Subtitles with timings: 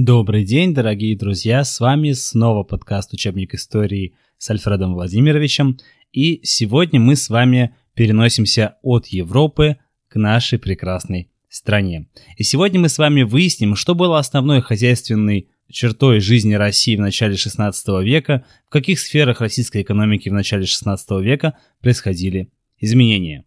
[0.00, 1.64] Добрый день, дорогие друзья!
[1.64, 5.76] С вами снова подкаст «Учебник истории» с Альфредом Владимировичем.
[6.12, 12.06] И сегодня мы с вами переносимся от Европы к нашей прекрасной стране.
[12.36, 17.34] И сегодня мы с вами выясним, что было основной хозяйственной чертой жизни России в начале
[17.34, 17.72] XVI
[18.04, 23.46] века, в каких сферах российской экономики в начале XVI века происходили изменения.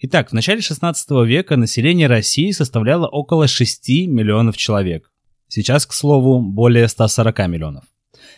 [0.00, 5.11] Итак, в начале XVI века население России составляло около 6 миллионов человек.
[5.54, 7.84] Сейчас, к слову, более 140 миллионов.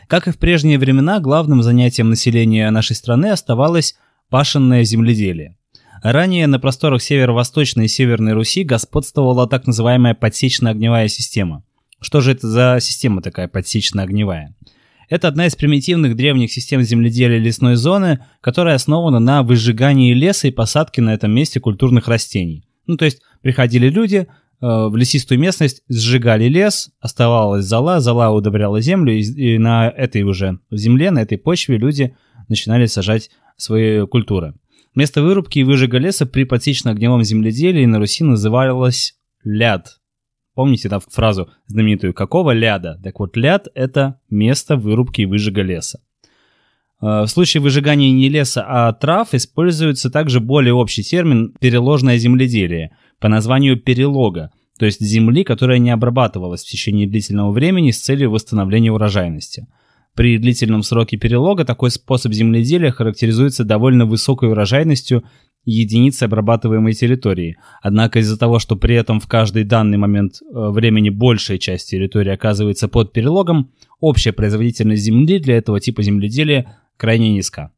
[0.08, 3.94] Как и в прежние времена, главным занятием населения нашей страны оставалось
[4.30, 5.56] пашенное земледелие.
[6.02, 11.62] Ранее на просторах северо-восточной и северной Руси господствовала так называемая подсечно-огневая система.
[12.00, 14.56] Что же это за система такая подсечно-огневая?
[15.08, 20.50] Это одна из примитивных древних систем земледелия лесной зоны, которая основана на выжигании леса и
[20.50, 22.64] посадке на этом месте культурных растений.
[22.88, 24.26] Ну, то есть приходили люди,
[24.60, 30.58] в лесистую местность, сжигали лес, оставалась зола, зола удобряла землю, и, и на этой уже
[30.70, 32.16] земле, на этой почве люди
[32.48, 34.54] начинали сажать свои культуры.
[34.94, 39.98] Место вырубки и выжига леса при подсечно-огневом земледелии на Руси называлось ляд.
[40.54, 46.00] Помните там фразу знаменитую «какого ляда?» Так вот, ляд– это место вырубки и выжига леса.
[47.00, 52.96] Э, в случае выжигания не леса, а трав используется также более общий термин «переложное земледелие»,
[53.20, 58.30] по названию перелога, то есть земли, которая не обрабатывалась в течение длительного времени с целью
[58.30, 59.66] восстановления урожайности.
[60.14, 65.24] При длительном сроке перелога такой способ земледелия характеризуется довольно высокой урожайностью
[65.64, 67.56] единицы обрабатываемой территории.
[67.82, 72.30] Однако из-за того, что при этом в каждый данный момент э, времени большая часть территории
[72.30, 77.72] оказывается под перелогом, общая производительность земли для этого типа земледелия крайне низка.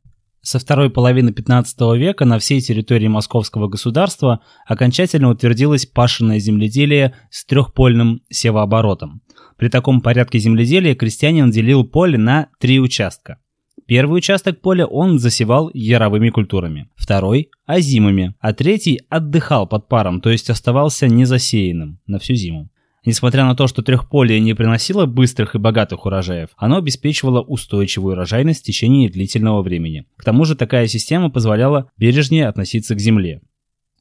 [0.46, 7.44] Со второй половины 15 века на всей территории Московского государства окончательно утвердилось пашенное земледелие с
[7.46, 9.22] трехпольным севооборотом.
[9.56, 13.40] При таком порядке земледелия крестьянин делил поле на три участка.
[13.88, 20.30] Первый участок поля он засевал яровыми культурами, второй– озимыми, а третий отдыхал под паром, то
[20.30, 22.70] есть оставался незасеянным на всю зиму.
[23.06, 28.62] Несмотря на то, что трехполие не приносило быстрых и богатых урожаев, оно обеспечивало устойчивую урожайность
[28.62, 30.06] в течение длительного времени.
[30.16, 33.42] К тому же такая система позволяла бережнее относиться к земле.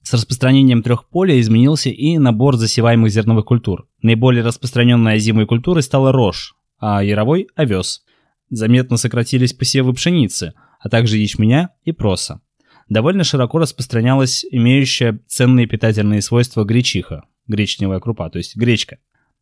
[0.02, 3.88] С распространением трехполя изменился и набор засеваемых зерновых культур.
[4.02, 8.04] Наиболее распространенной озимой культурой стала рожь, а яровой– овес.
[8.50, 12.42] Заметно сократились посевы пшеницы, а также ячменя и проса.
[12.90, 18.98] Довольно широко распространялась имеющая ценные питательные свойства гречиха, гречневая крупа, то есть гречка.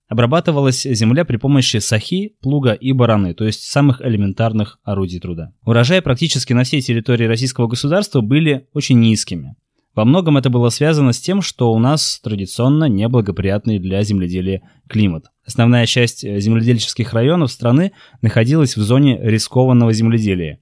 [0.07, 5.53] Обрабатывалась земля при помощи сахи, плуга и бараны, то есть самых элементарных орудий труда.
[5.65, 9.55] Урожаи практически на всей территории российского государства были очень низкими.
[9.95, 15.25] Во многом это было связано с тем, что у нас традиционно неблагоприятный для земледелия климат.
[15.45, 17.91] Основная часть земледельческих районов страны
[18.21, 20.59] находилась в зоне рискованного земледелия.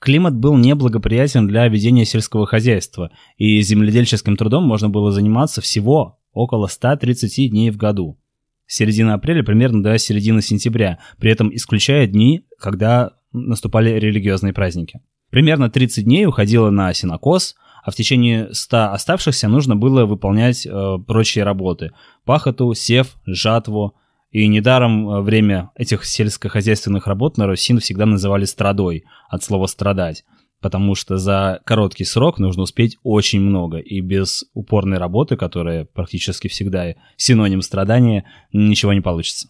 [0.00, 6.68] Климат был неблагоприятен для ведения сельского хозяйства, и земледельческим трудом можно было заниматься всего около
[6.68, 8.18] 130 дней в году.
[8.66, 15.00] С середины апреля примерно до середины сентября, при этом исключая дни, когда наступали религиозные праздники.
[15.30, 20.98] Примерно 30 дней уходило на сенокос, а в течение 100 оставшихся нужно было выполнять э,
[21.06, 21.90] прочие работы–
[22.24, 23.94] пахоту, сев, жатву.
[24.30, 30.24] И недаром э, время этих сельскохозяйственных работ на Руси всегда называли «страдой», от слова «страдать»
[30.60, 36.48] потому что за короткий срок нужно успеть очень много, и без упорной работы, которая практически
[36.48, 39.48] всегда синоним страдания, ничего не получится.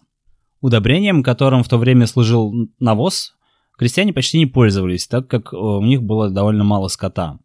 [0.61, 3.33] Удобрением, которым в то время служил навоз,
[3.77, 7.39] крестьяне почти не пользовались, так как у них было довольно мало скота.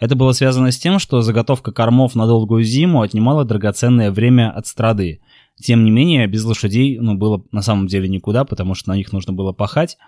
[0.00, 4.66] Это было связано с тем, что заготовка кормов на долгую зиму отнимала драгоценное время от
[4.66, 5.20] страды.
[5.56, 9.12] Тем не менее, без лошадей ну, было на самом деле никуда, потому что на них
[9.12, 10.02] нужно было пахать, Э,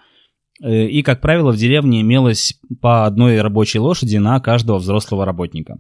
[0.61, 5.77] и, как правило, в деревне имелось по одной рабочей лошади на каждого взрослого работника.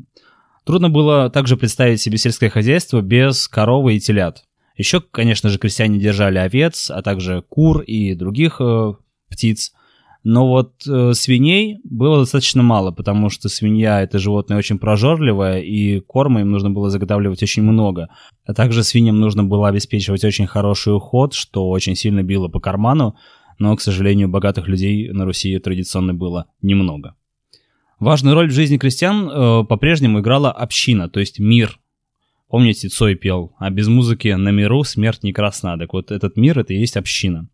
[0.64, 4.42] Трудно было также представить себе сельское хозяйство без коровы и телят.
[4.76, 8.94] Еще, конечно же, крестьяне держали овец, а также кур и других э,
[9.30, 9.72] птиц.
[10.24, 16.00] Но вот э, свиней было достаточно мало, потому что свинья это животное очень прожорливое, и
[16.00, 18.08] корма им нужно было заготавливать очень много.
[18.44, 23.16] А также свиньям нужно было обеспечивать очень хороший уход, что очень сильно било по карману
[23.58, 27.14] но, к сожалению, богатых людей на Руси традиционно было немного.
[27.98, 31.78] Важную роль в жизни крестьян э, по-прежнему играла община, то есть мир.
[32.48, 35.78] Помните, Цой пел, а без музыки на миру смерть не красна.
[35.78, 37.48] Так вот, этот мир— это и есть община.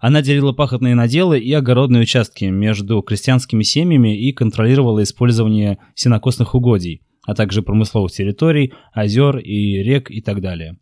[0.00, 7.02] Она делила пахотные наделы и огородные участки между крестьянскими семьями и контролировала использование сенокосных угодий,
[7.24, 10.78] а также промысловых территорий, озер и рек и так далее.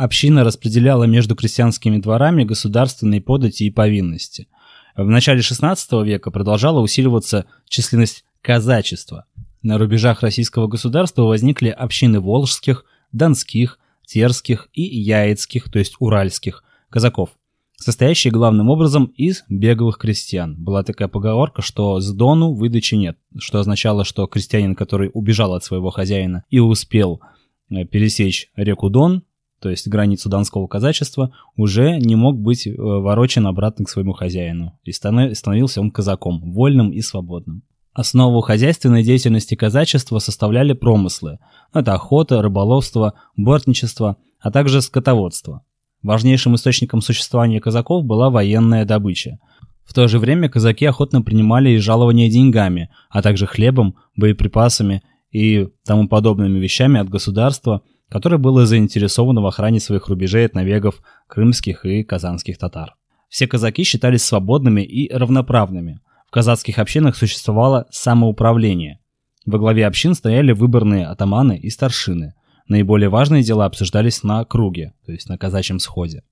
[0.00, 4.48] Община распределяла между крестьянскими дворами государственные подати и повинности.
[4.96, 9.26] В начале XVI века продолжала усиливаться численность казачества.
[9.62, 17.30] На рубежах российского государства возникли общины волжских, донских, терских и яицких, то есть уральских, казаков,
[17.76, 20.56] состоящие главным образом из беглых крестьян.
[20.56, 25.62] Была такая поговорка, что с Дону выдачи нет, что означало, что крестьянин, который убежал от
[25.62, 27.20] своего хозяина и успел
[27.68, 29.24] э, пересечь реку Дон,
[29.60, 34.78] то есть границу донского казачества, уже не мог быть э, ворочен обратно к своему хозяину,
[34.84, 37.62] и становился он казаком, вольным и свободным.
[37.92, 41.38] Основу хозяйственной деятельности казачества составляли промыслы.
[41.74, 45.64] Это охота, рыболовство, бортничество, а также скотоводство.
[46.02, 49.38] Важнейшим источником существования казаков была военная добыча.
[49.84, 55.02] В то же время казаки охотно принимали и жалования деньгами, а также хлебом, боеприпасами
[55.32, 61.00] и тому подобными вещами от государства, которое было заинтересовано в охране своих рубежей от набегов
[61.28, 62.96] крымских и казанских татар.
[63.28, 66.00] Все казаки считались свободными и равноправными.
[66.26, 68.98] В казацких общинах существовало самоуправление.
[69.46, 72.34] Во главе общин стояли выборные атаманы и старшины.
[72.66, 76.24] Наиболее важные дела обсуждались на круге, то есть на казачьем сходе.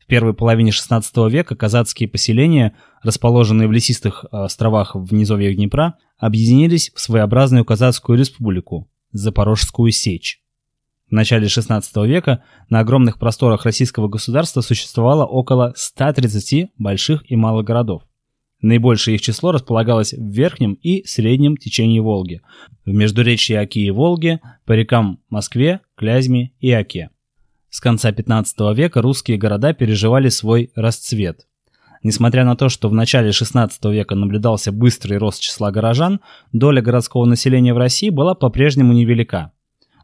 [0.00, 5.94] В первой половине XVI века казацкие поселения, расположенные в лесистых э, островах в низовьях Днепра,
[6.18, 10.39] объединились в своеобразную казацкую республику– Запорожскую сечь.
[11.10, 17.66] В начале XVI века на огромных просторах российского государства существовало около 130 больших и малых
[17.66, 18.02] городов.
[18.62, 22.42] Наибольшее их число располагалось в верхнем и среднем течении Волги,
[22.84, 27.10] в междуречье Оки и Волги, по рекам Москве, Клязьме и Оке.
[27.70, 31.46] С конца 15 века русские города переживали свой расцвет.
[32.02, 36.20] Несмотря на то, что в начале 16 века наблюдался быстрый рост числа горожан,
[36.52, 39.52] доля городского населения в России была по-прежнему невелика.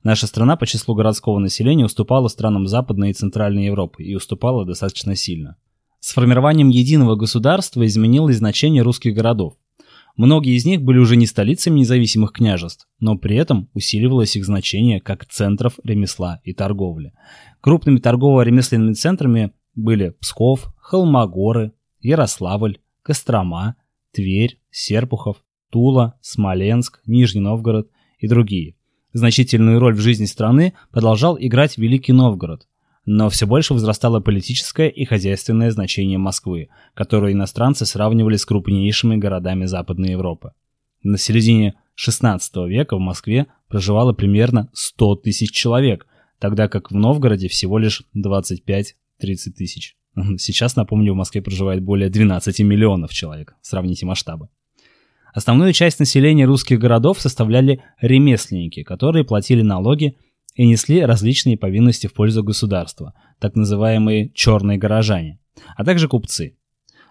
[0.07, 5.17] Наша страна по числу городского населения уступала странам Западной и Центральной Европы и уступала достаточно
[5.17, 5.57] сильно.
[5.99, 9.55] С формированием единого государства изменилось значение русских городов.
[10.17, 15.01] Многие из них были уже не столицами независимых княжеств, но при этом усиливалось их значение
[15.01, 17.13] как центров ремесла и торговли.
[17.61, 23.75] Крупными торгово-ремесленными центрами были Псков, Холмогоры, Ярославль, Кострома,
[24.13, 25.39] Тверь, Серпухов,
[25.73, 28.76] Тула, Смоленск, Нижний Новгород и другие.
[29.17, 32.69] Значительную роль в жизни страны продолжал играть Великий Новгород,
[33.07, 39.65] но все больше возрастало политическое и хозяйственное значение Москвы, которую иностранцы сравнивали с крупнейшими городами
[39.65, 40.53] Западной Европы.
[41.03, 46.07] На середине XVI века в Москве проживало примерно 100 тысяч человек,
[46.39, 48.93] тогда как в Новгороде всего лишь 25-30
[49.57, 49.97] тысяч.
[50.37, 53.57] Сейчас, напомню, в Москве проживает более 12 миллионов человек.
[53.63, 54.51] Сравните масштабы.
[55.37, 60.17] Основную часть населения русских городов составляли ремесленники, которые платили налоги
[60.55, 65.39] и несли различные повинности в пользу государства, так называемые «черные горожане»,
[65.77, 66.57] а также купцы.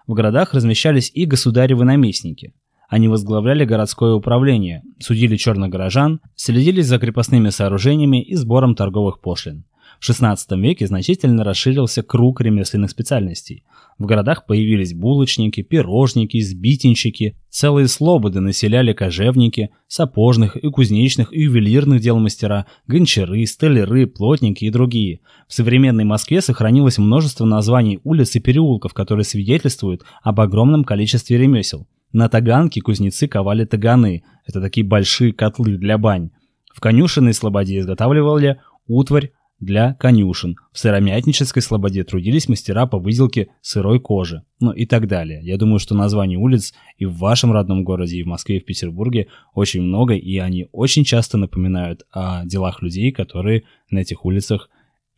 [0.08, 2.52] В городах размещались и государевы наместники.
[2.88, 9.66] Они возглавляли городское управление, судили черных горожан, следили за крепостными сооружениями и сбором торговых пошлин.
[10.00, 13.64] XVI веке значительно расширился круг ремесленных специальностей.
[13.98, 22.00] В городах появились булочники, пирожники, сбитенщики, целые слободы населяли кожевники, сапожных и кузнечных и ювелирных
[22.00, 25.20] дел мастера, гончары, столяры, плотники и другие.
[25.48, 31.86] В современной Москве сохранилось множество названий улиц и переулков, которые свидетельствуют об огромном количестве ремесел.
[32.12, 36.30] На Таганке кузнецы ковали таганы, это такие большие котлы для бань.
[36.72, 40.56] В конюшенной слободе изготавливали утварь, для конюшен.
[40.72, 44.42] В сыромятнической слободе трудились мастера по выделке сырой кожи.
[44.60, 45.40] Ну и так далее.
[45.42, 48.64] Я думаю, что названий улиц и в вашем родном городе, и в Москве, и в
[48.64, 54.68] Петербурге очень много, и они очень часто напоминают о делах людей, которые на этих улицах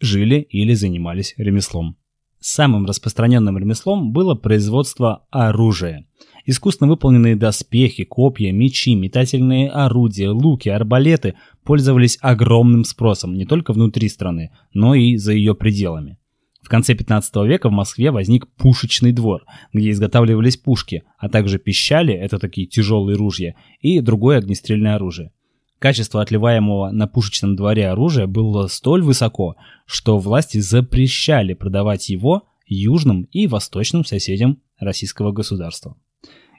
[0.01, 1.97] жили или занимались ремеслом.
[2.41, 6.07] Самым распространенным ремеслом было производство оружия.
[6.47, 14.09] Искусно выполненные доспехи, копья, мечи, метательные орудия, луки, арбалеты пользовались огромным спросом не только внутри
[14.09, 16.19] страны, но и за ее пределами.
[16.63, 22.15] В конце 15 века в Москве возник пушечный двор, где изготавливались пушки, а также пищали,
[22.15, 25.33] это такие тяжелые ружья, и другое огнестрельное оружие.
[25.79, 29.57] Качество отливаемого на пушечном дворе оружия было столь высоко,
[29.87, 35.97] что власти запрещали продавать его южным и восточным соседям российского государства.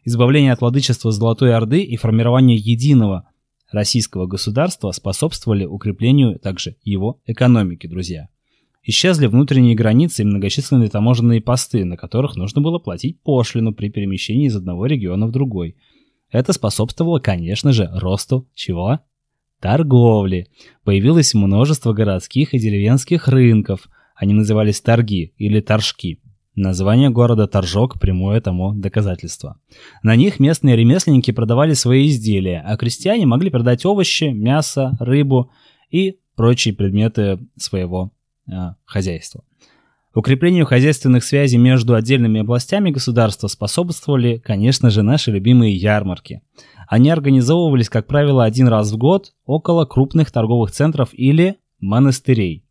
[0.06, 3.30] Избавление от владычества Золотой Орды и формирование единого
[3.72, 8.30] российского государства способствовали укреплению также его экономики, друзья.
[8.84, 14.48] Исчезли внутренние границы и многочисленные таможенные посты, на которых нужно было платить пошлину при перемещении
[14.48, 15.76] из одного региона в другой.
[16.32, 19.00] Это способствовало, конечно же, росту чего?
[19.60, 20.48] Торговли.
[20.84, 26.20] Появилось множество городских и деревенских рынков, Они назывались торги или торжки.
[26.56, 29.62] Название города Торжок– прямое тому доказательство.
[30.04, 35.52] На них местные ремесленники продавали свои изделия, а крестьяне могли продать овощи, мясо, рыбу
[35.90, 38.12] и прочие предметы своего
[38.46, 38.52] э,
[38.84, 39.46] хозяйства.
[40.20, 46.42] Укреплению хозяйственных связей между отдельными областями государства способствовали, конечно же, наши любимые ярмарки.
[46.90, 52.66] Они организовывались, как правило, один раз в год около крупных торговых центров или монастырей.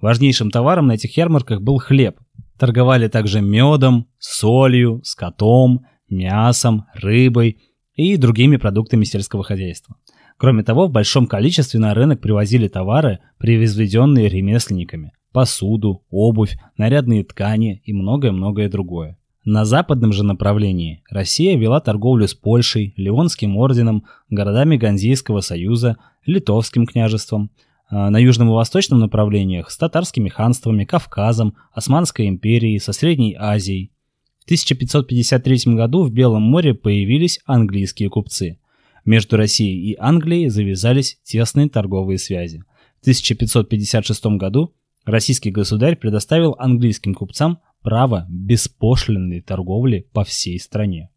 [0.00, 2.18] Важнейшим товаром на этих ярмарках был хлеб.
[2.58, 7.58] Торговали также медом, солью, скотом, мясом, рыбой
[7.94, 9.96] и другими продуктами сельского хозяйства.
[10.38, 17.82] Кроме того, в большом количестве на рынок привозили товары, произведенные ремесленниками посуду, обувь, нарядные ткани
[17.84, 19.18] и многое-многое другое.
[19.44, 26.86] На западном же направлении Россия вела торговлю с Польшей, Ливонским орденом, городами Ганзейского союза, Литовским
[26.86, 27.50] княжеством,
[27.90, 33.90] а на южном и восточном направлениях с татарскими ханствами, Кавказом, Османской империей, со Средней Азией.
[34.38, 38.58] В 1553 году в Белом море появились английские купцы.
[39.04, 42.64] Между Россией и Англией завязались тесные торговые связи.
[43.00, 44.72] В 1556 году
[45.06, 51.10] Российский государь предоставил английским купцам право беспошлинной торговли по всей стране.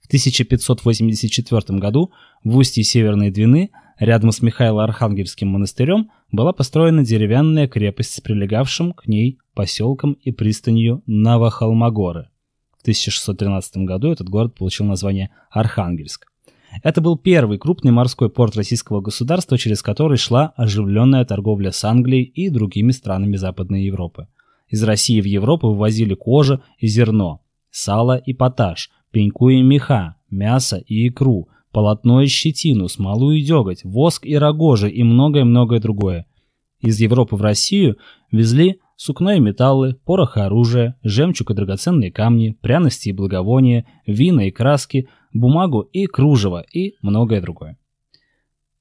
[0.00, 2.10] В 1584 году
[2.42, 9.06] в устье Северной Двины, рядом с Михаило-Архангельским монастырем, была построена деревянная крепость с прилегавшим к
[9.06, 12.30] ней поселком и пристанью Новохолмогоры.
[12.78, 16.27] В 1613 году этот город получил название Архангельск.
[16.82, 22.24] Это был первый крупный морской порт российского государства, через который шла оживленная торговля с Англией
[22.24, 24.28] и другими странами Западной Европы.
[24.68, 30.76] Из России в Европу вывозили кожу и зерно, сало и поташ, пеньку и меха, мясо
[30.76, 36.26] и икру, полотно и щетину, смолу и деготь, воск и рогожи и многое-многое другое.
[36.80, 37.96] Из Европы в Россию
[38.30, 44.48] везли сукно и металлы, порох и оружие, жемчуг и драгоценные камни, пряности и благовония, вина
[44.48, 47.78] и краски, бумагу и кружево и многое другое.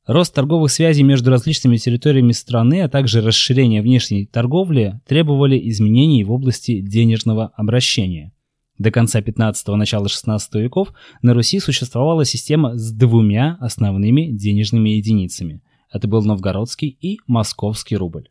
[0.07, 6.31] Рост торговых связей между различными территориями страны, а также расширение внешней торговли требовали изменений в
[6.31, 8.33] области денежного обращения.
[8.79, 15.61] До конца 15-го, начала 16 веков на Руси существовала система с двумя основными денежными единицами.
[15.91, 18.29] Это был новгородский и московский рубль.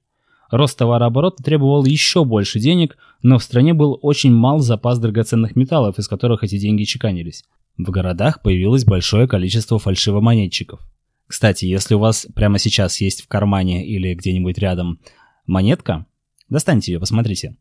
[0.50, 5.98] Рост товарооборота требовал еще больше денег, но в стране был очень мал запас драгоценных металлов,
[5.98, 7.44] из которых эти деньги чеканились.
[7.76, 10.80] В городах появилось большое количество фальшивомонетчиков.
[11.26, 15.00] Кстати, если у вас прямо сейчас есть в кармане или где-нибудь рядом
[15.46, 16.06] монетка,
[16.48, 17.56] достаньте ее, посмотрите.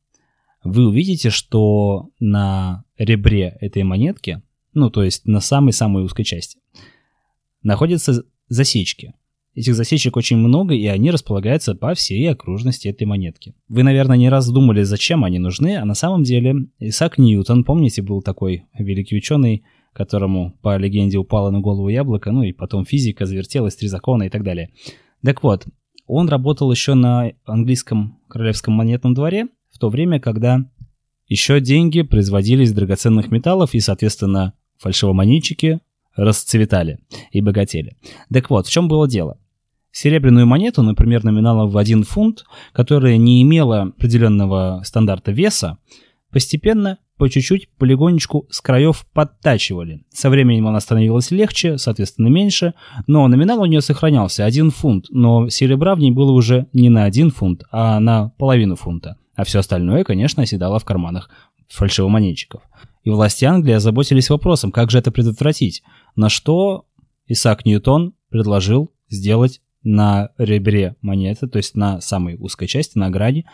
[0.63, 4.42] Вы увидите, что на ребре этой монетки,
[4.74, 6.60] ну то есть на самой-самой узкой части,
[7.63, 9.13] находятся засечки.
[9.56, 13.56] Этих засечек очень много, и они располагаются по всей окружности этой монетки.
[13.70, 18.02] Вы, наверное, не раз думали, зачем они нужны, а на самом деле Исаак Ньютон, помните,
[18.02, 23.26] был такой великий ученый, которому, по легенде, упало на голову яблоко, ну и потом физика
[23.26, 24.72] завертелась, три закона и так далее.
[25.24, 25.66] Так вот,
[26.06, 30.66] он работал еще на английском королевском монетном дворе, в то время, когда
[31.28, 35.80] еще деньги производились из драгоценных металлов, и, соответственно, фальшивомонетчики
[36.16, 37.00] расцветали
[37.32, 37.96] и богатели.
[38.32, 39.40] Так вот, в чем было дело?
[39.96, 45.78] Серебряную монету, например, номиналом в 1 фунт, которая не имела определенного стандарта веса,
[46.32, 50.04] постепенно по чуть-чуть, полигонечку с краев подтачивали.
[50.12, 52.74] Со временем она становилась легче, соответственно меньше,
[53.08, 57.06] но номинал у нее сохранялся 1 фунт, но серебра в ней было уже не на
[57.06, 59.16] 1 фунт, а на половину фунта.
[59.38, 61.30] А все остальное, конечно, оседало в карманах
[61.70, 62.64] фальшивомонетчиков.
[63.06, 65.84] И власти Англии озаботились вопросом, как же это предотвратить,
[66.18, 66.84] на что
[67.28, 73.46] Исаак Ньютон предложил сделать на ребре монеты, то есть на самой узкой части, на грани,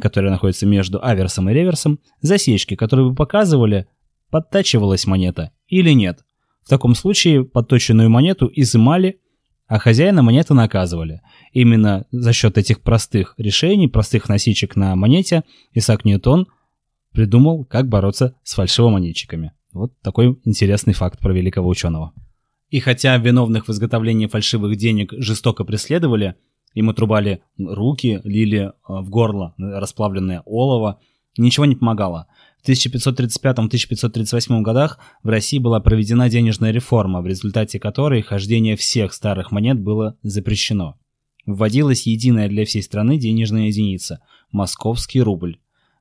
[0.00, 3.86] которая находится между аверсом и реверсом, засечки, которые бы показывали,
[4.30, 6.24] подтачивалась монета или нет.
[6.62, 9.20] В таком случае подточенную монету изымали,
[9.66, 11.20] а хозяина монеты наказывали.
[11.52, 15.42] Именно за счет этих простых решений, простых насечек на монете,
[15.74, 16.46] Исаак Ньютон
[17.12, 19.52] придумал, как бороться с фальшивомонетчиками.
[19.72, 22.12] Вот такой интересный факт про великого ученого.
[22.70, 26.36] И хотя виновных в изготовлении фальшивых денег жестоко преследовали,
[26.74, 31.00] им отрубали руки, лили э, в горло расплавленное олово.
[31.36, 32.28] Ничего не помогало.
[32.62, 39.50] В 1535-1538 годах в России была проведена денежная реформа, в результате которой хождение всех старых
[39.50, 40.96] монет было запрещено.
[41.46, 44.20] Вводилась единая для всей страны денежная единица–
[44.52, 45.58] московский рубль.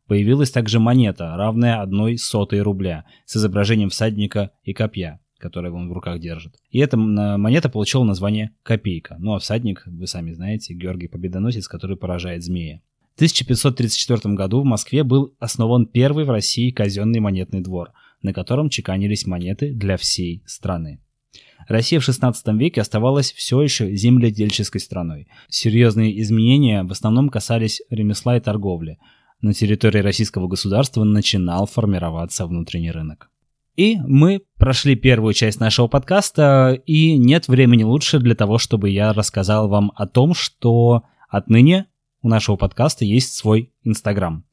[0.07, 5.93] Появилась также монета, равная одной сотой рубля, с изображением всадника и копья который он в
[5.93, 6.55] руках держит.
[6.69, 9.15] И эта монета получила название «Копейка».
[9.19, 12.81] Ну а всадник, вы сами знаете, Георгий Победоносец, который поражает змея.
[13.13, 17.91] В 1534 году в Москве был основан первый в России казенный монетный двор,
[18.21, 21.01] на котором чеканились монеты для всей страны.
[21.67, 25.27] Россия в XVI веке оставалась все еще земледельческой страной.
[25.49, 28.97] Серьезные изменения в основном касались ремесла и торговли.
[29.41, 33.29] На территории российского государства начинал формироваться внутренний рынок.
[33.75, 39.13] И мы прошли первую часть нашего подкаста, и нет времени лучше для того, чтобы я
[39.13, 41.85] рассказал вам о том, что отныне
[42.21, 44.43] у нашего подкаста есть свой Инстаграм.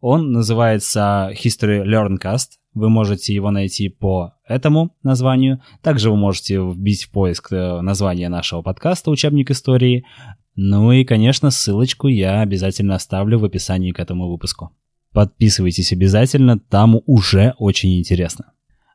[0.00, 2.58] Он называется History Learncast.
[2.74, 5.62] Вы можете его найти по этому названию.
[5.80, 10.04] Также вы можете вбить в поиск э, название нашего подкаста «Учебник истории».
[10.56, 14.72] Ну и, конечно, ссылочку я обязательно оставлю в описании к этому выпуску.
[15.12, 18.52] Подписывайтесь обязательно, там уже очень интересно.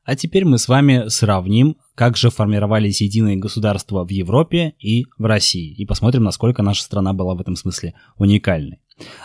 [0.08, 5.26] А теперь мы с вами сравним, как же формировались единые государства в Европе и в
[5.26, 8.80] России, и посмотрим, насколько наша страна была в этом смысле уникальной.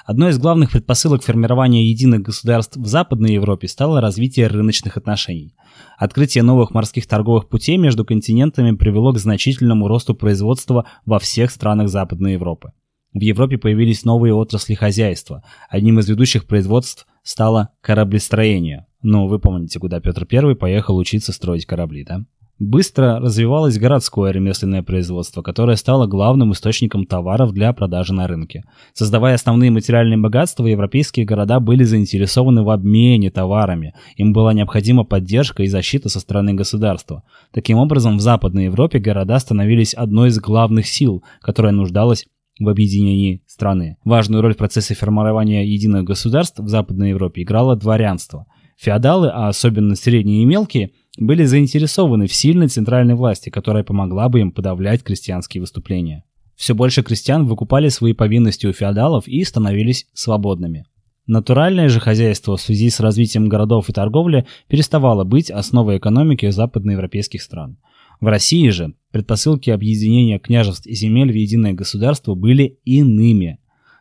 [0.05, 5.55] Одной из главных предпосылок формирования единых государств в Западной Европе стало развитие рыночных отношений.
[5.99, 11.91] Открытие новых морских торговых путей между континентами привело к значительному росту производства во всех странах
[11.91, 12.73] Западной Европы.
[13.15, 15.45] В Европе появились новые отрасли хозяйства.
[15.71, 18.87] Одним из ведущих производств стало кораблестроение.
[19.02, 22.25] Ну, вы помните, куда Петр I поехал учиться строить корабли, да?
[22.59, 28.62] Быстро развивалось городское ремесленное производство, которое стало главным источником товаров для продажи на рынке.
[28.93, 33.95] Создавая основные материальные богатства, европейские города были заинтересованы в обмене товарами.
[34.17, 37.25] Им была необходима поддержка и защита со стороны государства.
[37.52, 42.26] Таким образом, в Западной Европе города становились одной из главных сил, которая нуждалась
[42.59, 43.97] в объединении страны.
[44.05, 48.47] Важную роль в процессе формирования единых государств в Западной Европе играло дворянство.
[48.79, 54.41] Феодалы, а особенно средние и мелкие– были заинтересованы в сильной центральной власти, которая помогла бы
[54.41, 56.25] им подавлять крестьянские выступления.
[56.57, 60.85] Все больше крестьян выкупали свои повинности у феодалов и становились свободными.
[61.27, 67.43] Натуральное же хозяйство в связи с развитием городов и торговли переставало быть основой экономики западноевропейских
[67.43, 67.79] стран.
[68.23, 73.59] В России же предпосылки объединения княжеств и земель в единое государство были иными.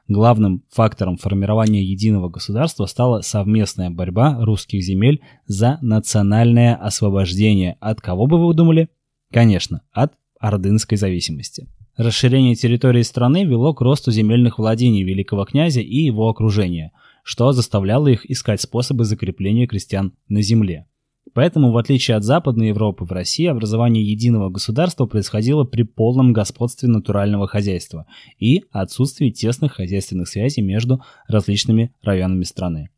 [0.08, 7.78] Главным фактором формирования единого государства стала совместная борьба русских земель за национальное освобождение.
[7.80, 8.90] От кого бы вы думали?
[9.34, 11.68] Конечно, от ордынской зависимости.
[11.98, 16.92] Расширение территории страны вело к росту земельных владений великого князя и его окружения,
[17.24, 20.86] что заставляло их искать способы закрепления крестьян на земле.
[21.34, 26.90] Поэтому, в отличие от Западной Европы, в России образование единого государства происходило при полном господстве
[26.90, 28.06] натурального хозяйства
[28.38, 32.90] и отсутствии тесных хозяйственных связей между различными районами страны.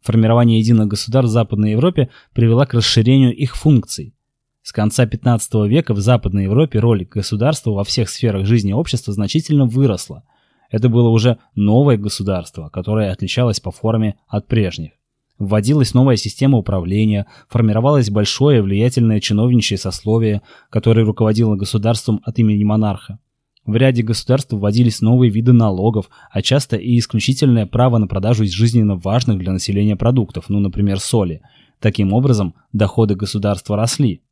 [0.00, 4.14] Формирование единых государств в Западной Европе привело к расширению их функций.
[4.62, 9.64] С конца 15 века в Западной Европе роль государства во всех сферах жизни общества значительно
[9.66, 10.24] выросла.
[10.70, 14.92] Это было уже новое государство, которое отличалось по форме от прежних.
[15.38, 23.18] Вводилась новая система управления, формировалось большое влиятельное чиновничье сословие, которое руководило государством от имени монарха.
[23.66, 28.52] В ряде государств вводились новые виды налогов, а часто и исключительное право на продажу из
[28.52, 31.42] жизненно важных для населения продуктов, ну, например, соли.
[31.80, 34.22] Таким образом, доходы государства росли.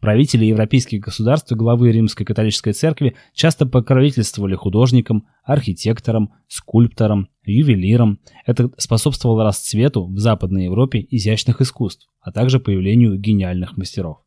[0.00, 8.18] Правители европейских государств и главы Римской католической церкви часто покровительствовали художникам, архитекторам, скульпторам, ювелирам.
[8.46, 14.22] Это способствовало расцвету в Западной Европе изящных искусств, а также появлению гениальных мастеров.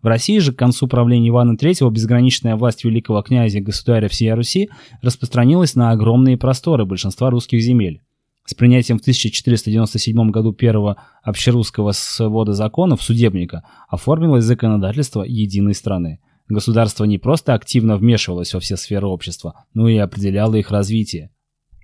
[0.00, 4.36] В России же к концу правления Ивана III безграничная власть великого князя и государя всея
[4.36, 4.70] Руси
[5.02, 8.02] распространилась на огромные просторы большинства русских земель.
[8.46, 16.20] С принятием в 1497 году первого общерусского свода законов судебника оформилось законодательство единой страны.
[16.48, 21.30] Государство не просто активно вмешивалось во все сферы общества, но и определяло их развитие.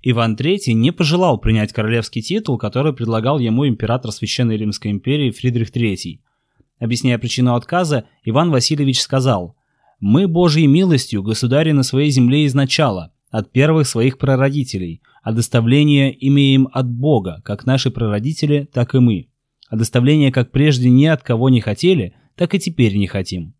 [0.03, 5.69] Иван III не пожелал принять королевский титул, который предлагал ему император Священной Римской империи Фридрих
[5.69, 6.19] III.
[6.79, 9.57] Объясняя причину отказа, Иван Васильевич сказал
[9.99, 16.67] «Мы Божьей милостью государи на своей земле изначала, от первых своих прародителей– а доставление имеем
[16.71, 19.29] от Бога, как наши прародители, так и мы.
[19.69, 23.55] А доставление как прежде ни от кого не хотели, так и теперь не хотим.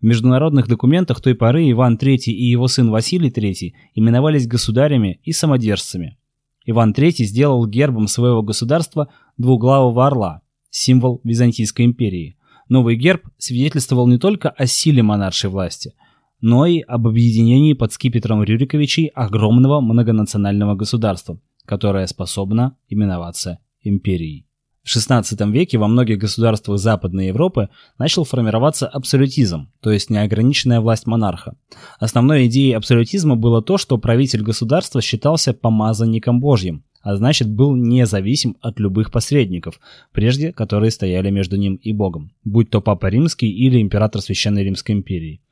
[0.00, 5.32] В международных документах той поры Иван III и его сын Василий III именовались государями и
[5.32, 6.18] самодержцами.
[6.66, 12.36] Иван III сделал гербом своего государства двуглавого орла, символ Византийской империи.
[12.68, 15.94] Новый герб свидетельствовал не только о силе монаршей власти–
[16.40, 24.48] но и об объединении под скипетром Рюриковичей огромного многонационального государства, которое способно именоваться империей.
[24.88, 31.06] В XVI веке во многих государствах Западной Европы начал формироваться абсолютизм, то есть неограниченная власть
[31.06, 31.56] монарха.
[32.00, 38.56] Основной идеей абсолютизма было то, что правитель государства считался помазанником Божьим, а значит был независим
[38.62, 39.78] от любых посредников,
[40.12, 44.94] прежде которые стояли между ним и Богом, будь то Папа Римский или император Священной Римской
[44.94, 45.42] империи.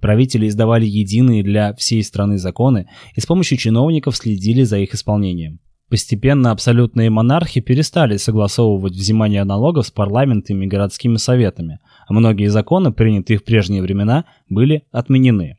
[0.00, 5.60] Правители издавали единые для всей страны законы и с помощью чиновников следили за их исполнением.
[5.92, 12.92] Постепенно абсолютные монархи перестали согласовывать взимание налогов с парламентами и городскими советами, а многие законы,
[12.92, 15.58] принятые в прежние времена, были отменены.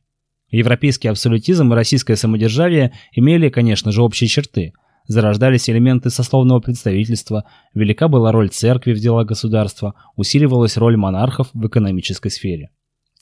[0.50, 4.74] Европейский абсолютизм и российское самодержавие имели, конечно же, общие черты.
[5.08, 11.68] Зарождались элементы сословного представительства, велика была роль церкви в делах государства, усиливалась роль монархов в
[11.68, 12.72] экономической сфере.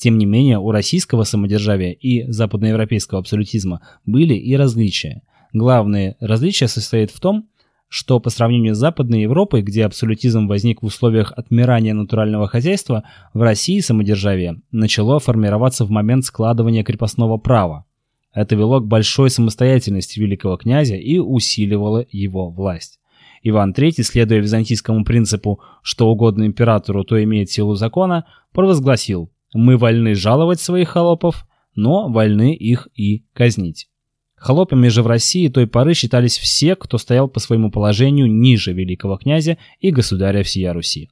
[0.01, 5.21] Тем не менее, у российского самодержавия и западноевропейского абсолютизма были и различия–
[5.53, 7.49] Главное различие состоит в том,
[7.89, 13.41] что по сравнению с Западной Европой, где абсолютизм возник в условиях отмирания натурального хозяйства, в
[13.41, 17.85] России самодержавие начало формироваться в момент складывания крепостного права.
[18.33, 22.99] Это вело к большой самостоятельности великого князя и усиливало его власть.
[23.43, 30.15] Иван III, следуя византийскому принципу «что угодно императору, то имеет силу закона», провозгласил «мы вольны
[30.15, 33.87] жаловать своих холопов, но вольны их и казнить».
[34.35, 39.17] Холопами же в России той поры считались все, кто стоял по своему положению ниже великого
[39.17, 41.09] князя и государя всея Руси.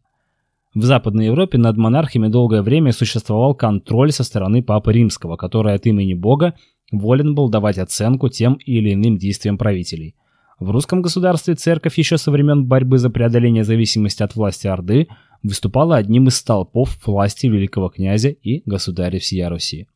[0.73, 5.85] В Западной Европе над монархами долгое время существовал контроль со стороны Папы Римского, который от
[5.85, 6.55] имени Бога
[6.91, 10.15] волен был давать оценку тем или иным действиям правителей.
[10.59, 15.07] В русском государстве церковь еще со времен борьбы за преодоление зависимости от власти Орды
[15.43, 19.87] выступала одним из столпов власти великого князя и государя всея Руси.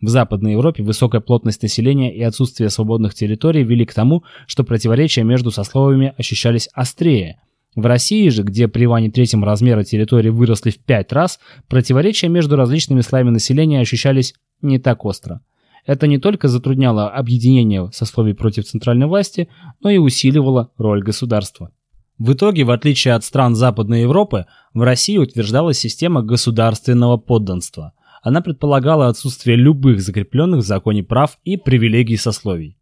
[0.00, 5.24] В Западной Европе высокая плотность населения и отсутствие свободных территорий вели к тому, что противоречия
[5.24, 7.40] между сословиями ощущались острее.
[7.74, 12.56] В России же, где при Иване III размеры территории выросли в пять раз, противоречия между
[12.56, 15.40] различными слоями населения ощущались не так остро.
[15.84, 19.48] Это не только затрудняло объединение сословий против центральной власти,
[19.80, 21.72] но и усиливало роль государства.
[22.18, 27.92] В итоге, в отличие от стран Западной Европы, в России утверждалась система государственного подданства.
[28.22, 32.76] Она предполагала отсутствие любых закрепленных в законе прав и привилегий сословий.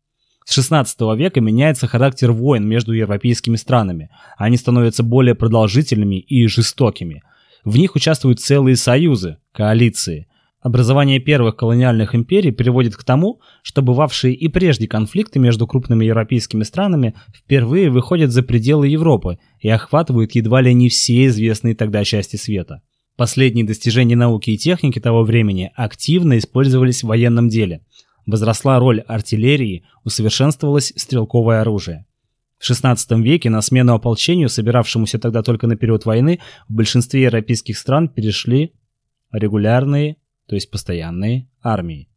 [0.46, 4.10] С XVI века меняется характер войн между европейскими странами.
[4.38, 7.22] Они становятся более продолжительными и жестокими.
[7.64, 10.28] В них участвуют целые союзы, коалиции.
[10.60, 16.62] Образование первых колониальных империй приводит к тому, что бывавшие и прежде конфликты между крупными европейскими
[16.64, 22.36] странами впервые выходят за пределы Европы и охватывают едва ли не все известные тогда части
[22.36, 22.82] света.
[23.16, 27.82] Последние достижения науки и техники того времени активно использовались в военном деле.
[28.26, 32.06] Возросла роль артиллерии, усовершенствовалось стрелковое оружие.
[32.58, 37.78] В XVI веке на смену ополчению, собиравшемуся тогда только на период войны, в большинстве европейских
[37.78, 38.72] стран перешли
[39.30, 42.08] регулярные, то есть постоянные, армии.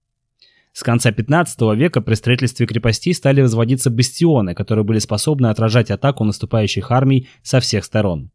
[0.72, 6.24] С конца 15 века при строительстве крепостей стали возводиться бастионы, которые были способны отражать атаку
[6.24, 8.32] наступающих армий со всех сторон.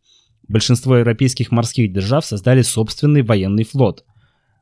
[0.47, 4.05] Большинство европейских морских держав создали собственный военный флот.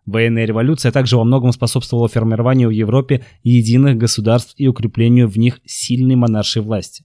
[0.06, 5.60] Военная революция также во многом способствовала формированию в Европе единых государств и укреплению в них
[5.64, 7.04] сильной монаршей власти.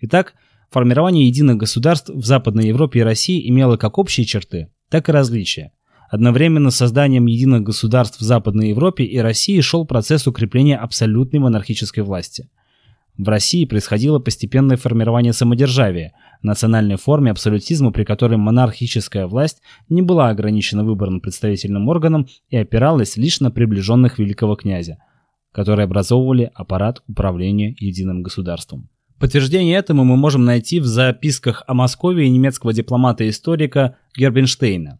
[0.00, 0.34] Итак,
[0.70, 5.72] формирование единых государств в Западной Европе и России имело как общие черты, так и различия.
[6.12, 12.04] Одновременно с созданием единых государств в Западной Европе и России шел процесс укрепления абсолютной монархической
[12.04, 12.48] власти–
[13.18, 20.30] в России происходило постепенное формирование самодержавия, национальной форме абсолютизма, при которой монархическая власть не была
[20.30, 24.96] ограничена выборным представительным органом и опиралась лишь на приближенных великого князя,
[25.52, 28.88] которые образовывали аппарат управления единым государством.
[29.18, 34.98] Подтверждение этому мы можем найти в записках о Москве немецкого дипломата и историка Гербенштейна.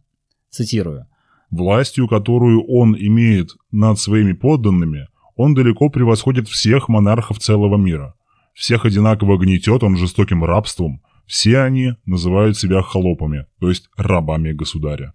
[0.53, 1.07] Цитирую.
[1.49, 8.13] «Властью, которую он имеет над своими подданными, он далеко превосходит всех монархов целого мира.
[8.53, 11.01] Всех одинаково гнетет он жестоким рабством.
[11.25, 15.13] Все они называют себя холопами, то есть рабами государя.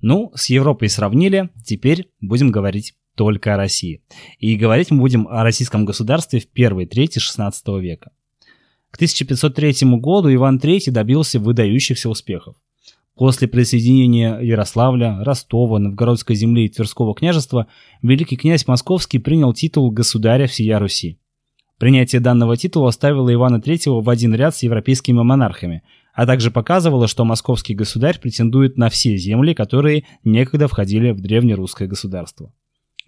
[0.00, 4.02] Ну, с Европой сравнили, теперь будем говорить только о России.
[4.38, 8.10] И говорить мы будем о российском государстве в первой трети XVI века.
[8.90, 12.56] К 1503 году Иван III добился выдающихся успехов.
[13.20, 17.66] После присоединения Ярославля, Ростова, Новгородской земли и Тверского княжества
[18.00, 21.18] великий князь Московский принял титул государя всея Руси.
[21.76, 25.82] Принятие данного титула оставило Ивана III в один ряд с европейскими монархами,
[26.14, 31.88] а также показывало, что московский государь претендует на все земли, которые некогда входили в древнерусское
[31.88, 32.54] государство.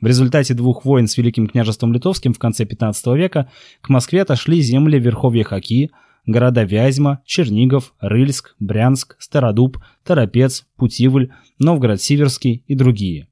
[0.02, 4.60] В результате двух войн с Великим княжеством Литовским в конце 15 века к Москве отошли
[4.60, 5.90] земли Верховья Хаки,
[6.26, 13.28] города Вязьма, Чернигов, Рыльск, Брянск, Стародуб, Торопец, Путивль, Новгород-Сиверский и другие.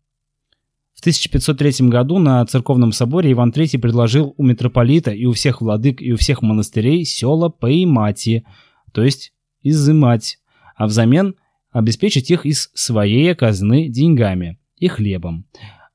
[0.94, 6.03] В 1503 году на церковном соборе Иван III предложил у митрополита и у всех владык
[6.03, 8.44] и у всех монастырей села поимати,
[8.92, 10.38] то есть изымать,
[10.76, 11.37] а взамен
[11.70, 15.46] обеспечить их из своей казны деньгами и хлебом.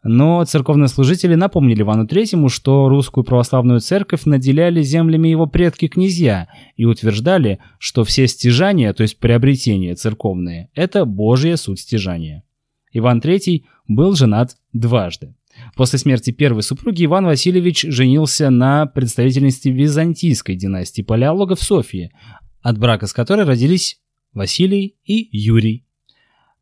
[0.08, 6.86] Но церковные служители напомнили Ивану Третьему, что русскую православную церковь наделяли землями его предки-князья и
[6.86, 12.44] утверждали, что все стяжания, то есть приобретения церковные, это Божья суть стяжания.
[12.94, 15.34] Иван III был женат дважды.
[15.76, 22.12] После смерти первой супруги Иван Васильевич женился на представительнице византийской династии палеологов Софии,
[22.62, 24.00] от брака с которой родились
[24.34, 25.85] Василий и Юрий.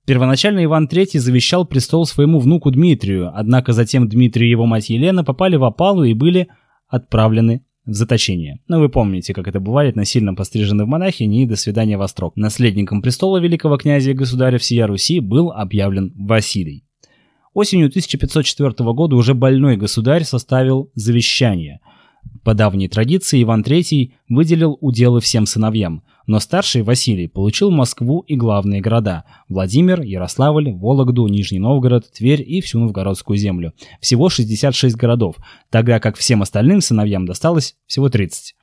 [0.06, 5.24] Первоначально Иван III завещал престол своему внуку Дмитрию, однако затем Дмитрий и его мать Елена
[5.24, 6.50] попали в опалу и были
[6.90, 8.60] отправлены в заточение.
[8.68, 12.08] Но ну, вы помните, как это бывает, насильно пострижены в монахини и до свидания во
[12.08, 12.36] строк.
[12.36, 16.86] Наследником престола великого князя и государя всея Руси был объявлен Василий.
[17.54, 21.80] Осенью 1504 года уже больной государь составил завещание.
[22.44, 28.36] По давней традиции Иван III выделил уделы всем сыновьям, но старший Василий получил Москву и
[28.36, 33.74] главные города– Владимир, Ярославль, Вологду, Нижний Новгород, Тверь и всю Новгородскую землю.
[34.00, 35.36] Всего 66 городов,
[35.70, 38.56] тогда как всем остальным сыновьям досталось всего 30.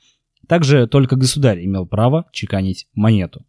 [0.48, 3.44] Также только государь имел право чеканить монету.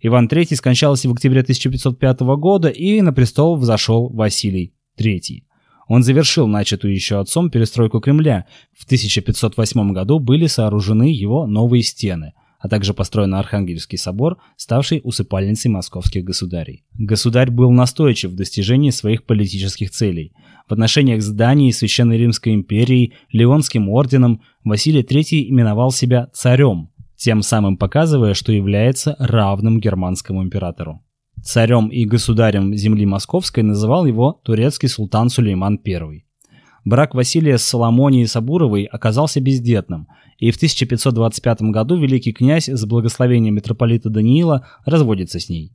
[0.00, 5.44] Иван III скончался в октябре 1505 года, и на престол взошел Василий III.
[5.88, 8.46] Он завершил начатую еще отцом перестройку Кремля.
[8.76, 15.70] В 1508 году были сооружены его новые стены– а также построен Архангельский собор, ставший усыпальницей
[15.70, 16.84] московских государей.
[16.94, 20.32] Государь был настойчив в достижении своих политических целей.
[20.68, 27.42] В отношениях с Данией, Священной Римской империей, Леонским орденом Василий III именовал себя царем, тем
[27.42, 31.02] самым показывая, что является равным германскому императору.
[31.42, 36.25] Царем и государем земли московской называл его турецкий султан Сулейман I.
[36.86, 40.06] Брак Василия с Соломонией Сабуровой оказался бездетным,
[40.38, 45.72] и в 1525 году великий князь с благословением митрополита Даниила разводится с ней.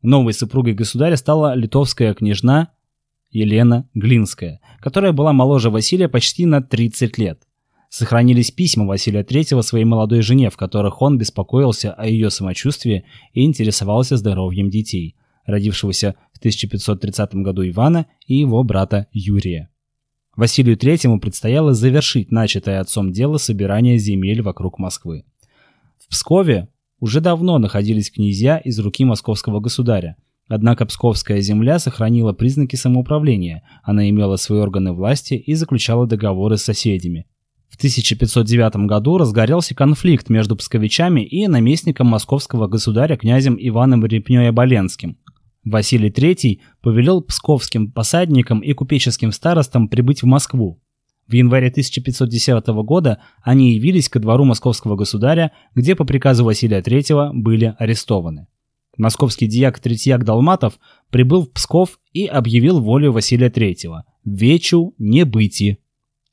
[0.00, 2.68] Новой супругой государя стала литовская княжна
[3.32, 7.42] Елена Глинская, которая была моложе Василия почти на 30 лет.
[7.88, 13.44] Сохранились письма Василия III своей молодой жене, в которых он беспокоился о ее самочувствии и
[13.44, 19.68] интересовался здоровьем детей, родившегося в 1530 году Ивана и его брата Юрия.
[20.36, 25.24] Василию Третьему предстояло завершить начатое отцом дело собирания земель вокруг Москвы.
[25.98, 26.68] В Пскове
[26.98, 30.16] уже давно находились князья из руки московского государя,
[30.48, 36.64] однако Псковская земля сохранила признаки самоуправления, она имела свои органы власти и заключала договоры с
[36.64, 37.26] соседями.
[37.68, 45.16] В 1509 году разгорелся конфликт между псковичами и наместником московского государя князем Иваном Репнёй-Оболенским.
[45.64, 50.80] Василий III повелел псковским посадникам и купеческим старостам прибыть в Москву.
[51.26, 57.30] В январе 1510 года они явились ко двору московского государя, где по приказу Василия III
[57.32, 58.46] были арестованы.
[58.96, 60.78] Московский диак Третьяк Долматов
[61.10, 65.78] прибыл в Псков и объявил волю Василия III– «Вечу не быти».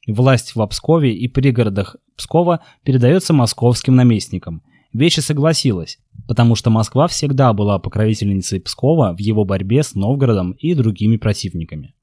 [0.08, 4.62] Власть в Пскове и пригородах Пскова передается московским наместникам.
[4.94, 10.74] Вече согласилась, потому что Москва всегда была покровительницей Пскова в его борьбе с Новгородом и
[10.74, 11.94] другими противниками.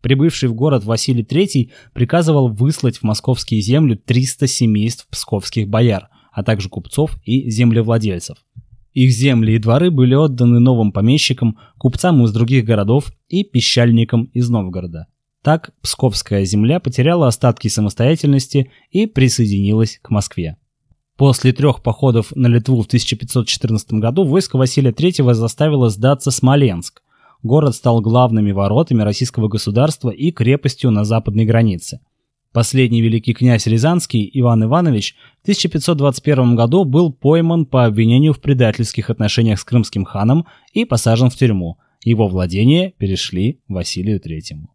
[0.00, 6.42] Прибывший в город Василий III приказывал выслать в московские земли 300 семейств псковских бояр, а
[6.42, 8.36] также купцов и землевладельцев.
[8.92, 14.48] Их земли и дворы были отданы новым помещикам, купцам из других городов и пищальникам из
[14.50, 15.08] Новгорода.
[15.42, 20.56] Так Псковская земля потеряла остатки самостоятельности и присоединилась к Москве.
[21.16, 27.02] После трех походов на Литву в 1514 году войско Василия III заставило сдаться Смоленск.
[27.44, 32.00] Город стал главными воротами российского государства и крепостью на западной границе.
[32.52, 39.10] Последний великий князь Рязанский Иван Иванович в 1521 году был пойман по обвинению в предательских
[39.10, 41.78] отношениях с крымским ханом и посажен в тюрьму.
[42.04, 44.73] Его владения перешли Василию III.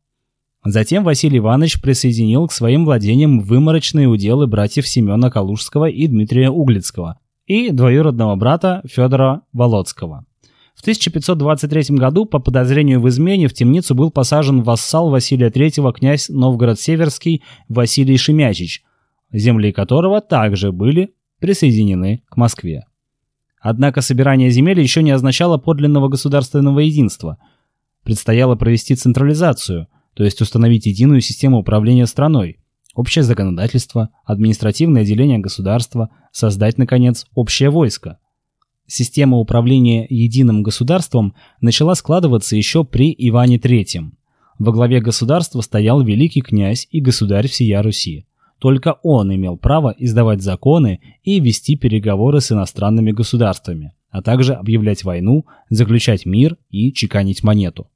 [0.65, 7.17] Затем Василий Иванович присоединил к своим владениям выморочные уделы братьев Семена Калужского и Дмитрия Углицкого
[7.45, 10.25] и двоюродного брата Федора Володского.
[10.75, 16.29] В 1523 году по подозрению в измене в темницу был посажен вассал Василия III князь
[16.29, 18.83] Новгород-Северский Василий Шемячич,
[19.31, 22.85] земли которого также были присоединены к Москве.
[23.61, 27.37] Однако собирание земель еще не означало подлинного государственного единства.
[28.03, 29.87] Предстояло провести централизацию–
[30.19, 32.57] то есть установить единую систему управления страной.
[32.93, 38.17] общее законодательство, административное деление государства, создать, наконец, общее войско.
[38.85, 44.11] Система управления единым государством начала складываться еще при Иване III.
[44.57, 48.25] Во главе государства стоял великий князь и государь всея Руси.
[48.59, 55.05] Только он имел право издавать законы и вести переговоры с иностранными государствами, а также объявлять
[55.05, 57.87] войну, заключать мир и чеканить монету.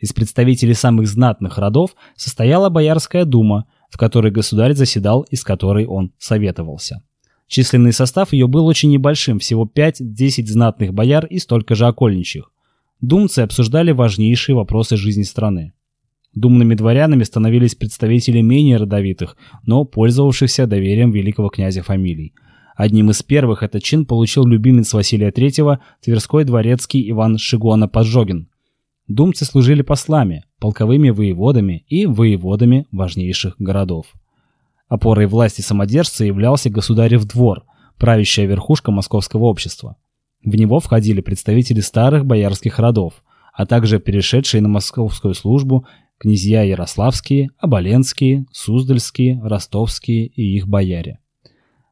[0.00, 5.86] Из представителей самых знатных родов состояла Боярская дума, в которой государь заседал и с которой
[5.86, 7.02] он советовался.
[7.46, 12.50] Численный состав ее был очень небольшим, всего 5-10 знатных бояр и столько же окольничьих.
[13.00, 15.72] Думцы обсуждали важнейшие вопросы жизни страны.
[16.34, 22.34] Думными дворянами становились представители менее родовитых, но пользовавшихся доверием великого князя фамилий.
[22.76, 28.48] Одним из первых этот чин получил любимец Василия III, Тверской дворецкий Иван Шигуана Поджогин.
[29.06, 34.06] Думцы служили послами, полковыми воеводами и воеводами важнейших городов.
[34.88, 37.64] Опорой власти самодержца являлся государев двор,
[37.98, 39.96] правящая верхушка московского общества.
[40.42, 45.86] В него входили представители старых боярских родов, а также перешедшие на московскую службу
[46.18, 51.18] князья Ярославские, Оболенские, Суздальские, Ростовские и их бояре.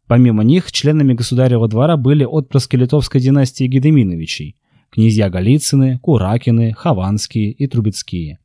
[0.06, 4.56] Помимо них, членами государева двора были отпрыски литовской династии Гедеминовичей,
[4.92, 8.38] князья Голицыны, Куракины, Хованские и Трубецкие.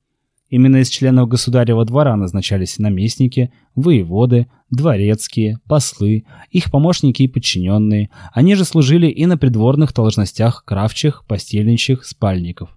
[0.49, 8.09] Именно из членов государева двора назначались наместники, воеводы, дворецкие, послы, их помощники и подчиненные.
[8.31, 12.69] Они же служили и на придворных должностях кравчих, постельничьих, спальников.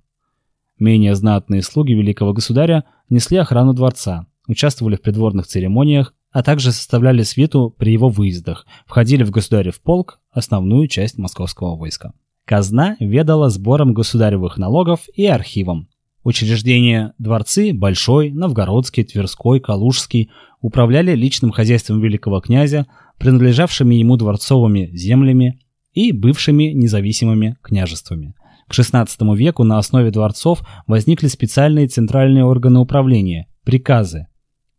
[0.80, 7.22] Менее знатные слуги великого государя несли охрану дворца, участвовали в придворных церемониях, а также составляли
[7.22, 12.12] свиту при его выездах, входили в государев полк, основную часть московского войска.
[12.44, 15.88] Казна ведала сбором государевых налогов и архивом.
[16.22, 22.86] Учреждения дворцы Большой, Новгородский, Тверской, Калужский управляли личным хозяйством великого князя,
[23.18, 25.60] принадлежавшими ему дворцовыми землями
[25.94, 28.34] и бывшими независимыми княжествами.
[28.68, 34.26] К XVI веку на основе дворцов возникли специальные центральные органы управления– приказы.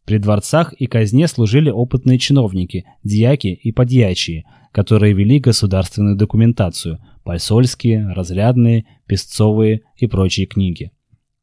[0.06, 8.12] При дворцах и казне служили опытные чиновники, дьяки и подьячие, которые вели государственную документацию– посольские,
[8.13, 10.91] разрядные, песцовые и прочие книги.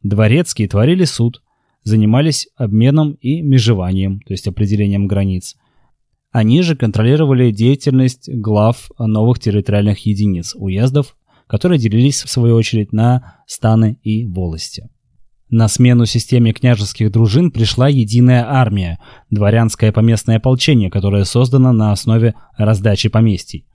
[0.02, 1.42] Дворецкие творили суд,
[1.82, 5.56] занимались обменом и межеванием, то есть определением границ.
[6.30, 11.16] Они же контролировали деятельность глав новых территориальных единиц, уездов
[11.48, 14.88] которые делились в свою очередь на станы и волости.
[15.50, 18.98] На смену системе княжеских дружин пришла единая армия,
[19.30, 23.66] дворянское поместное ополчение, которое создано на основе раздачи поместий.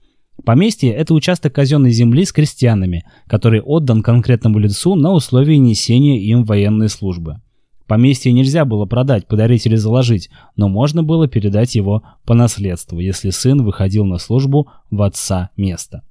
[0.42, 6.44] Поместье– это участок казенной земли с крестьянами, который отдан конкретному лицу на условии несения им
[6.44, 7.40] военной службы.
[7.86, 13.30] Поместье нельзя было продать, подарить или заложить, но можно было передать его по наследству, если
[13.30, 16.02] сын выходил на службу в отца места.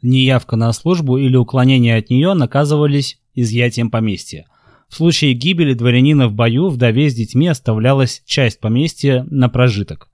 [0.00, 4.46] Неявка на службу или уклонение от нее наказывались изъятием поместья.
[4.88, 10.08] В случае гибели дворянина в бою вдове с детьми оставлялась часть поместья на прожиток.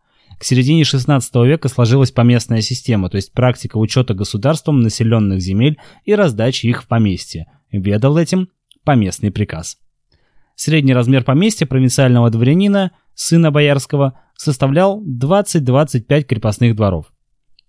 [0.45, 6.15] К середине XVI века сложилась поместная система, то есть практика учета государством населенных земель и
[6.15, 7.47] раздачи их в поместье.
[7.73, 8.51] Ведал этим
[8.85, 9.79] поместный приказ.
[10.55, 17.07] Средний размер поместья провинциального дворянина, сына боярского, составлял 20-25 крепостных дворов.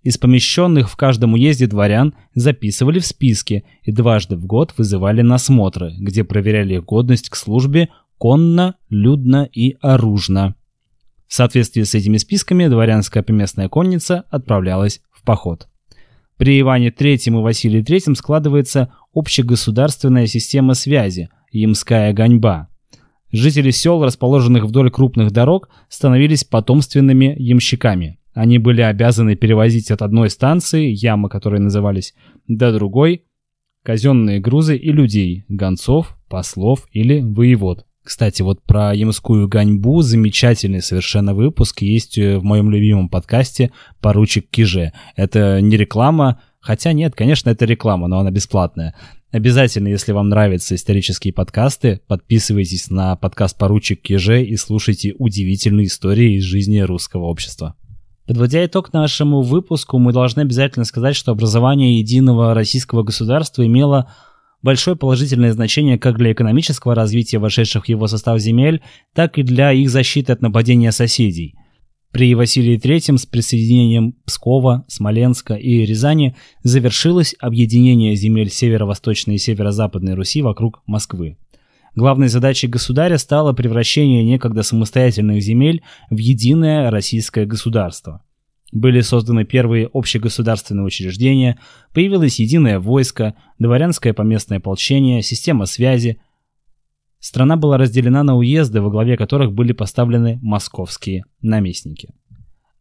[0.04, 5.38] Из помещенных в каждом уезде дворян записывали в списки и дважды в год вызывали на
[5.38, 10.56] смотры, где проверяли их годность к службе конно, людно и оружно.
[11.28, 15.68] В соответствии с этими списками дворянская поместная конница отправлялась в поход.
[16.38, 22.68] При Иване III и Василии III складывается общегосударственная система связи– Ямская гоньба.
[23.32, 30.30] Жители сел, расположенных вдоль крупных дорог, становились потомственными ямщиками– они были обязаны перевозить от одной
[30.30, 32.14] станции, ямы которые назывались,
[32.48, 33.24] до другой
[33.82, 37.85] казенные грузы и людей, гонцов, послов или воевод.
[38.06, 44.48] Кстати, вот про ямскую гоньбу замечательный совершенно выпуск есть э, в моем любимом подкасте «Поручик
[44.48, 44.94] Киже».
[45.16, 48.94] Это не реклама, хотя нет, конечно, это реклама, но она бесплатная.
[49.32, 56.38] Обязательно, если вам нравятся исторические подкасты, подписывайтесь на подкаст «Поручик Киже» и слушайте удивительные истории
[56.38, 57.74] из жизни русского общества.
[58.28, 64.12] Подводя итог нашему выпуску, мы должны обязательно сказать, что образование единого российского государства имело
[64.66, 68.82] большое положительное значение как для экономического развития вошедших в его состав земель,
[69.14, 71.54] так и для их защиты от нападения соседей.
[72.12, 80.16] При Василии III с присоединением Пскова, Смоленска и Рязани завершилось объединение земель северо-восточной и северо-западной
[80.16, 81.38] Руси вокруг Москвы.
[81.94, 88.24] Главной задачей государя стало превращение некогда самостоятельных земель в единое российское государство.
[88.76, 91.58] Были созданы первые общегосударственные учреждения,
[91.94, 96.20] появилось единое войско, дворянское поместное ополчение, система связи.
[97.20, 102.10] Страна была разделена на уезды, во главе которых были поставлены московские наместники.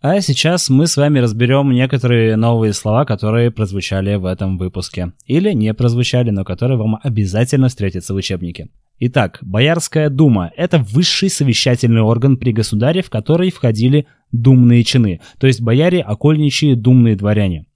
[0.01, 5.13] А сейчас мы с вами разберем некоторые новые слова, которые прозвучали в этом выпуске.
[5.27, 8.69] Или не прозвучали, но которые вам обязательно встретятся в учебнике.
[9.01, 15.47] Итак, Боярская дума– это высший совещательный орган при государе, в который входили думные чины, то
[15.47, 17.67] есть бояре, окольничьи, думные дворяне.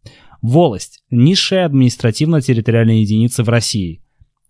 [0.43, 4.01] Волость– низшая административно-территориальная единица в России.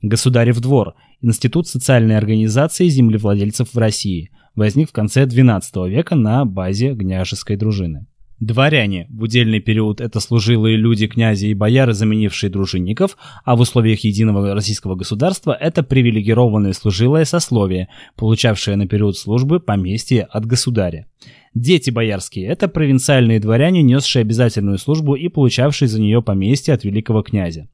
[0.02, 6.94] Государев двор– институт социальной организации землевладельцев в России– возник в конце XII века на базе
[6.94, 8.06] княжеской дружины.
[8.40, 9.08] Дворяне.
[9.10, 14.54] В удельный период это служилые люди, князи и бояры, заменившие дружинников, а в условиях единого
[14.54, 21.06] российского государства это привилегированное служилое сословие, получавшее на период службы поместье от государя.
[21.54, 27.22] Дети боярские– это провинциальные дворяне, несшие обязательную службу и получавшие за нее поместье от великого
[27.22, 27.68] князя.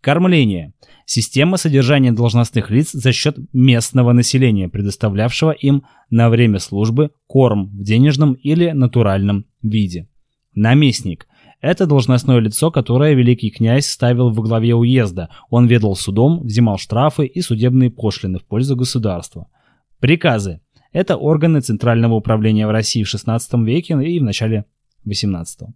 [0.00, 0.74] Кормление.
[1.06, 7.82] Система содержания должностных лиц за счет местного населения, предоставлявшего им на время службы корм в
[7.82, 10.08] денежном или натуральном виде.
[10.54, 11.26] Наместник.
[11.60, 15.30] Это должностное лицо, которое великий князь ставил во главе уезда.
[15.50, 19.48] Он ведал судом, взимал штрафы и судебные пошлины в пользу государства.
[19.98, 20.60] Приказы.
[20.92, 24.66] Это органы Центрального управления в России в XVI веке и в начале
[25.06, 25.72] XVIII.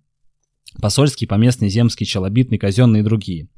[0.80, 3.48] Посольский, поместный, земский, челобитный, казенный и другие.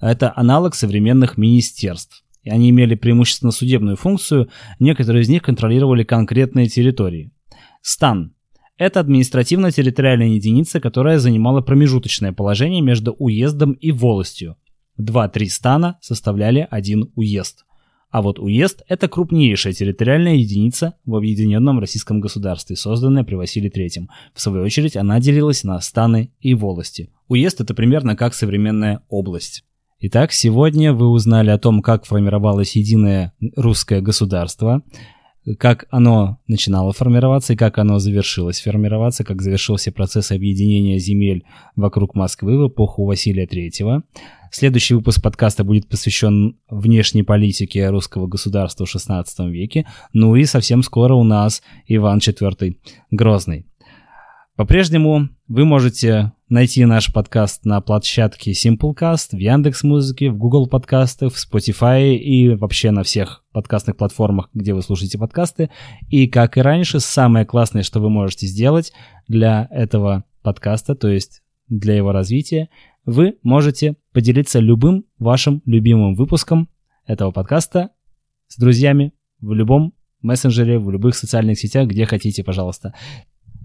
[0.00, 2.24] Это аналог современных министерств.
[2.42, 7.30] И они имели преимущественно судебную функцию, некоторые из них контролировали конкретные территории.
[7.80, 8.33] Стан–
[8.76, 14.56] это административно-территориальная единица, которая занимала промежуточное положение между уездом и волостью.
[14.96, 17.64] Два-три стана составляли один уезд.
[18.10, 24.06] А вот уезд– это крупнейшая территориальная единица в объединенном российском государстве, созданная при Василии III.
[24.32, 27.10] В свою очередь она делилась на станы и волости.
[27.26, 29.64] Уезд– это примерно как современная область.
[29.98, 34.82] Итак, сегодня вы узнали о том, как формировалось единое русское государство,
[35.58, 41.44] как оно начинало формироваться и как оно завершилось формироваться, как завершился процесс объединения земель
[41.76, 44.02] вокруг Москвы в эпоху Василия III.
[44.50, 49.86] Следующий выпуск подкаста будет посвящен внешней политике русского государства в XVI веке.
[50.12, 52.76] Ну и совсем скоро у нас Иван IV
[53.10, 53.66] Грозный.
[54.56, 61.34] По-прежнему вы можете найти наш подкаст на площадке Simplecast, в Яндекс Музыке, в Google подкастах,
[61.34, 65.70] в Spotify и вообще на всех подкастных платформах, где вы слушаете подкасты.
[66.10, 68.92] И как и раньше, самое классное, что вы можете сделать
[69.26, 72.68] для этого подкаста, то есть для его развития,
[73.04, 76.68] вы можете поделиться любым вашим любимым выпуском
[77.04, 77.90] этого подкаста
[78.46, 79.92] с друзьями в любом
[80.22, 82.94] мессенджере, в любых социальных сетях, где хотите, пожалуйста.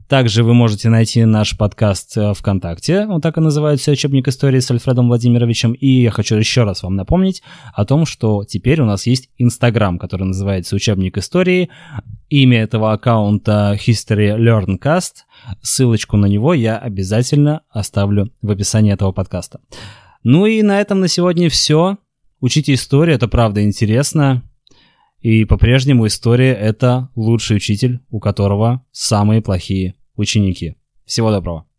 [0.10, 4.72] Также вы можете найти наш подкаст э, ВКонтакте, он так и называется «Учебник истории с
[4.72, 5.74] Альфредом Владимировичем».
[5.74, 7.43] И я хочу еще раз вам напомнить
[7.76, 11.70] о том, что теперь у нас есть Инстаграм, который называется «Учебник истории».
[12.28, 15.26] Имя этого аккаунта History Learn Cast.
[15.62, 19.60] Ссылочку на него я обязательно оставлю в описании этого подкаста.
[20.24, 21.99] Ну и на этом на сегодня все.
[22.39, 24.41] Учите историю, это правда интересно.
[25.20, 30.76] И по-прежнему история— это лучший учитель, у которого самые плохие ученики.
[31.05, 31.70] Всего доброго.